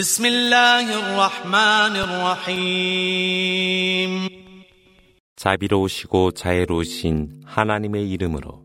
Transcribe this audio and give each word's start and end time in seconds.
بسم 0.00 0.26
الله 0.26 0.94
الرحمن 0.94 1.96
الرحيم 2.86 4.28
자비로우시고 5.36 6.30
자애로우신 6.30 7.42
하나님의 7.44 8.08
이름으로 8.10 8.62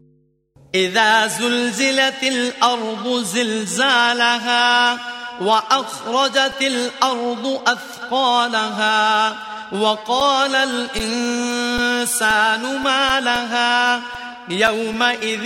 إذا 0.75 1.27
زلزلت 1.27 2.23
الأرض 2.23 3.23
زلزالها 3.23 4.99
وأخرجت 5.41 6.61
الأرض 6.61 7.61
أثقالها 7.67 9.35
وقال 9.73 10.55
الإنسان 10.55 12.61
ما 12.83 13.19
لها 13.19 14.01
يومئذ 14.49 15.45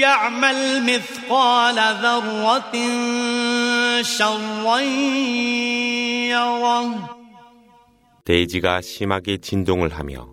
يعمل 0.00 0.82
مثقال 0.82 1.76
ذرة 2.02 2.72
شرا 4.02 4.80
يره 6.30 7.22
대지가 8.24 8.80
심하게 8.80 9.38
진동을 9.38 9.88
하며 9.88 10.32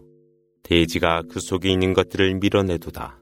대지가 0.63 1.23
그 1.29 1.39
속에 1.39 1.71
있는 1.71 1.93
것들을 1.93 2.35
밀어내도다. 2.35 3.19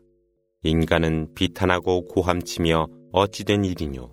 인간은 0.63 1.33
비탄하고 1.35 2.05
고함치며 2.07 2.87
어찌된 3.13 3.63
일이뇨. 3.63 4.11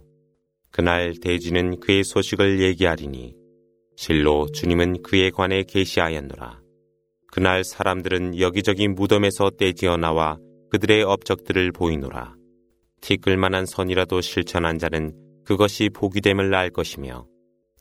그날 0.70 1.14
대지는 1.20 1.81
그의 1.81 2.05
소식을 2.05 2.61
얘기하리니 2.61 3.34
실로 3.97 4.47
주님은 4.53 5.03
그에 5.03 5.31
관해 5.31 5.64
계시하였노라. 5.64 6.61
그날 7.33 7.64
사람들은 7.64 8.39
여기저기 8.39 8.87
무덤에서 8.87 9.50
떼지어 9.59 9.97
나와 9.97 10.39
그들의 10.72 11.03
업적들을 11.03 11.72
보이노라. 11.72 12.36
티끌만한 13.02 13.66
선이라도 13.66 14.22
실천한 14.22 14.78
자는 14.78 15.14
그것이 15.45 15.89
복이 15.89 16.22
됨을 16.22 16.53
알 16.53 16.70
것이며 16.70 17.25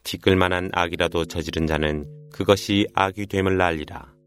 티끌만한 0.05 0.70
악이라도 0.72 1.27
저지른 1.27 1.66
자는 1.66 2.06
그것이 2.33 2.86
악이 2.94 3.27
됨을 3.27 3.61
알리라. 3.61 4.17